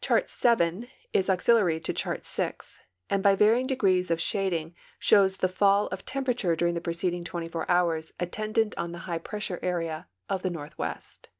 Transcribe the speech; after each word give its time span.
Chart 0.00 0.30
VII 0.30 0.92
is 1.12 1.28
auxiliary 1.28 1.80
to 1.80 1.92
Chart 1.92 2.24
VI, 2.24 2.54
and 3.10 3.20
by 3.20 3.34
varying 3.34 3.66
degrees 3.66 4.12
of 4.12 4.20
shading 4.22 4.76
shows 5.00 5.38
the 5.38 5.48
fall 5.48 5.88
of 5.88 6.04
temperature 6.04 6.54
during 6.54 6.74
the 6.74 6.80
preceding 6.80 7.24
24 7.24 7.68
hours 7.68 8.12
attendant 8.20 8.76
on 8.78 8.92
the 8.92 8.98
high 9.10 9.18
pressure 9.18 9.58
area 9.60 10.06
of 10.28 10.42
the 10.42 10.50
northwest. 10.50 11.30